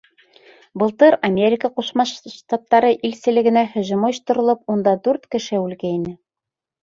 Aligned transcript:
Былтыр 0.83 1.17
Америка 1.27 1.69
Ҡушма 1.75 2.05
Штаттары 2.11 2.89
илселегенә 3.09 3.63
һөжүм 3.75 4.07
ойошторолоп, 4.09 4.63
унда 4.77 4.95
дүрт 5.09 5.29
кеше 5.37 5.61
үлгәйне. 5.67 6.15